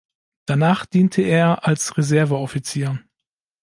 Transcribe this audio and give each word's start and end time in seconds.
Danach 0.47 0.87
diente 0.87 1.21
er 1.21 1.67
als 1.67 1.95
Reserve-Offizier. 1.95 3.01